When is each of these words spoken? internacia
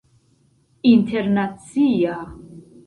internacia 0.91 2.17